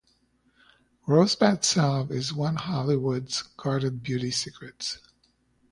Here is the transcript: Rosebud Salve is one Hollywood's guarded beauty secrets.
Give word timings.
Rosebud 1.05 1.63
Salve 1.63 2.11
is 2.11 2.33
one 2.33 2.55
Hollywood's 2.55 3.43
guarded 3.55 4.01
beauty 4.01 4.31
secrets. 4.31 4.97